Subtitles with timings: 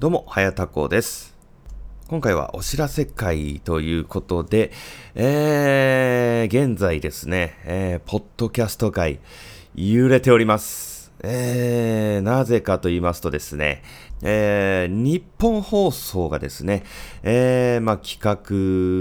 [0.00, 1.36] どうも、はやたこです。
[2.08, 4.72] 今回はお知らせ会ということで、
[5.14, 9.20] えー、現在ですね、えー、ポッドキャスト界、
[9.74, 11.12] 揺れております。
[11.22, 13.82] えー、なぜかと言いますとですね、
[14.22, 16.82] えー、日本放送がですね、
[17.22, 18.20] えー、まあ、企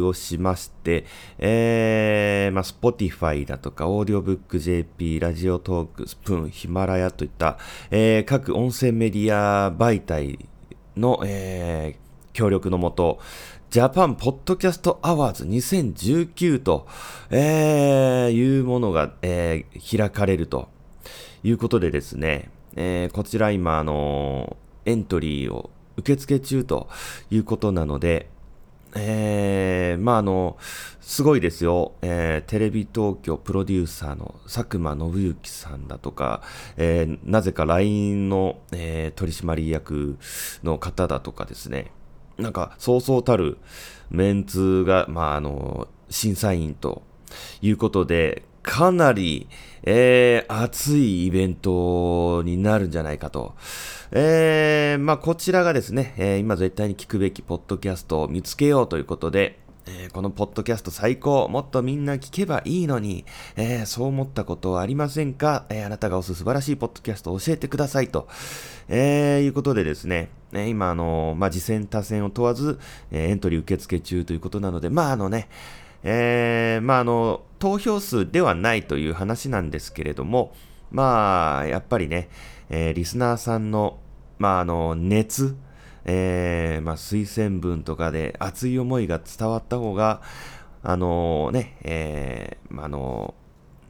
[0.00, 1.04] 画をしまして、
[1.38, 7.58] えー、まあ、Spotify だとか、オーディオブック JP、ラジオトーク、スプーン、ヒマラヤといった、
[7.90, 10.38] えー、各音声メディア媒体
[10.96, 13.18] の、えー、協力のもと、
[13.70, 16.86] JAPAN PODCAST AWARDS 2019と、
[17.30, 20.68] えー、いうものが、えー、開かれると
[21.42, 26.88] いうことでですね、えー、こちら今、あのエントリーを受付中と
[27.30, 28.28] いうことなので、
[28.96, 30.56] えー、まああの、
[31.00, 36.42] すごいですよ、えー、テレビ東京プロデューサーの佐久間宣行さんだとか、
[36.76, 40.18] えー、なぜか LINE の、え、取締役
[40.64, 41.92] の方だとかですね、
[42.38, 43.58] なんかそうそうたる
[44.10, 47.02] メンツが、まああの、審査員と
[47.62, 49.48] いうことで、かなり、
[49.84, 53.54] えー、熱いイベントになるんじゃないかと。
[54.10, 68.26] えー、まあ、こちらがですね、えー、今絶対に聞くべきポッドキャストを見つけようということで、えー、このポッドキャスト最高、もっとみんな聞けばいいのに、えー、そう思ったことはありませんか、えー、あなたが推す素晴らしいポッドキャストを教えてくださいと、
[68.88, 72.80] えいうことでですね、え今、あのまあ、次戦多戦を問わず、
[73.12, 75.48] えエントリー受付中ということなので、まあ、あのね、
[76.08, 80.54] えー、まあ、あの、投票数ではないという話なんですけれども、
[80.92, 82.28] まあ、やっぱりね、
[82.70, 83.98] えー、リスナーさんの、
[84.38, 85.56] まあ、あの、熱、
[86.04, 90.22] えー、まあ、推薦文とかで熱い思いが伝わった方が、
[90.84, 93.34] あのね、えー、まあ、あの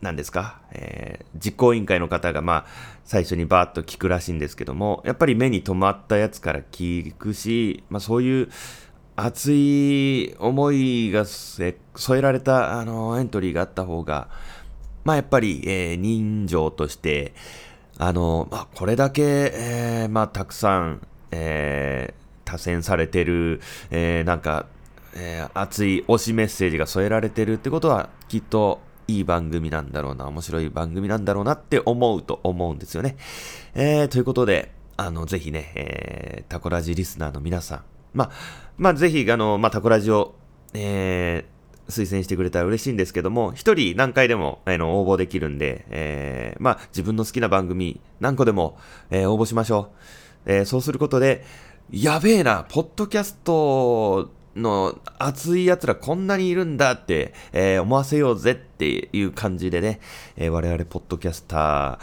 [0.00, 2.66] 何ですか、えー、実行委員会の方が、まあ、
[3.04, 8.50] 最初にバーッと聞くらしいんですけども、やっぱり目に留まったやつから聞くし、まあ、そういう
[9.16, 11.74] 熱い思いが添
[12.18, 14.28] えられた、あの、エントリーがあった方が、
[15.04, 17.34] まあ、やっぱり、えー、人情として、
[17.98, 19.22] あの、まあ、これだけ、
[19.54, 23.60] えー、まあ、たくさん、えー、多選されてる、
[23.90, 24.66] えー、なんか、
[25.14, 33.16] えー、熱い推しメッセージが添えられてるってことは、きっといい番組なんだろうな、面白い番組なんだろうなって思うと思うんですよね。
[33.74, 37.82] えー、ということで、あの、ぜひね、えー、タコラジリスナーの皆さん、
[38.14, 38.30] まあ、
[38.78, 40.34] まあ、ぜひ、あの、まあ、タコラジを、
[40.72, 48.78] えー、推薦してくれたら嬉しいんですけども、一人何回でも、あの、応募できるんで、えー、まあ、自分の好きな番組何個でも、
[49.10, 49.90] えー、応募しましょ
[50.46, 50.52] う。
[50.52, 51.44] えー、そうすることで、
[51.90, 60.00] やべえな、ポッドキャストの熱い奴らこんなにいるんだって、えー、思わせようぜっていう感じでね、
[60.36, 61.98] えー、我々ポッドキャスター、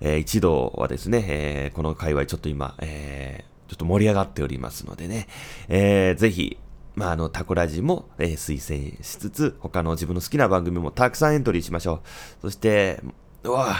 [0.00, 3.05] えー、一同はですね、えー、この界隈ちょっと今、えー、
[3.68, 5.28] ちょっと盛り上がっておりますのでね、
[5.68, 6.58] えー、ぜひ、
[6.94, 12.02] まあ、あの、タコラジも、えー、推薦しつつ、他の自分の好きな番組もたくさんエントリーしましょ
[12.40, 12.42] う。
[12.42, 13.02] そして、
[13.42, 13.76] うわ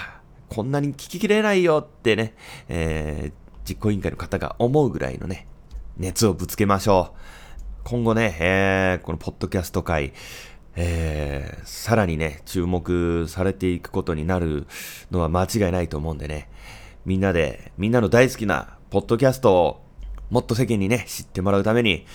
[0.48, 2.34] こんなに聞ききれないよってね、
[2.68, 3.32] えー、
[3.68, 5.46] 実行委員会の方が思うぐらいのね、
[5.96, 7.18] 熱をぶつけましょう。
[7.84, 10.12] 今後ね、えー、このポッドキャスト界、
[10.76, 14.66] えー、さらにね、注目されていくことになる
[15.10, 16.50] のは間違いないと思うんでね、
[17.04, 19.82] みんなで、みんなの大好きなポッドキャストを
[20.30, 22.06] もっと世間にね、知ってもらうために、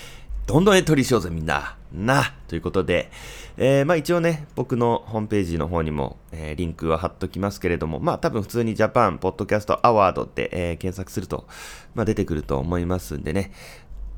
[0.48, 1.78] どんどんエントリーしようぜみんな。
[1.94, 2.34] な。
[2.48, 3.10] ということで、
[3.58, 11.48] えー、まあ一応ね、僕のホームページの方にも、えー、リンクは貼っときますけれども、まあ多分普通にジャパンポッドキャストアワードって、えー、検索すると、
[11.96, 13.52] まあ出てくると思いますんでね、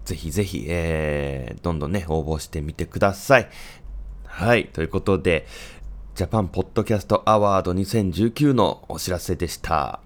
[0.06, 3.50] ぜひぜひ、えー、どんどんね、応募してみてください。
[4.26, 5.46] はい、ということで、
[6.16, 10.00] ジャパンポッドキャストアワード2019のお知らせでした。